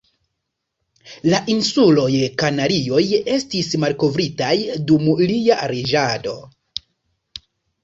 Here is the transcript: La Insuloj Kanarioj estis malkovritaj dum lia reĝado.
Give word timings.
La 1.33 1.41
Insuloj 1.55 2.21
Kanarioj 2.43 3.03
estis 3.35 3.71
malkovritaj 3.85 4.57
dum 4.91 5.07
lia 5.21 5.61
reĝado. 5.75 6.37